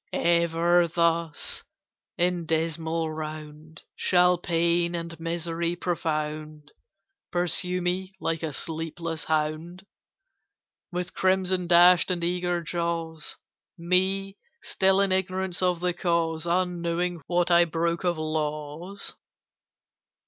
Ever 0.11 0.87
thus, 0.87 1.63
in 2.17 2.47
dismal 2.47 3.11
round, 3.13 3.83
Shall 3.95 4.39
Pain 4.39 4.95
and 4.95 5.19
Mystery 5.19 5.75
profound 5.75 6.71
Pursue 7.31 7.83
me 7.83 8.15
like 8.19 8.41
a 8.41 8.51
sleepless 8.51 9.25
hound, 9.25 9.85
"With 10.91 11.13
crimson 11.13 11.67
dashed 11.67 12.09
and 12.09 12.23
eager 12.23 12.63
jaws, 12.63 13.37
Me, 13.77 14.37
still 14.63 15.01
in 15.01 15.11
ignorance 15.11 15.61
of 15.61 15.81
the 15.81 15.93
cause, 15.93 16.47
Unknowing 16.47 17.21
what 17.27 17.51
I 17.51 17.65
broke 17.65 18.03
of 18.03 18.17
laws?" 18.17 19.13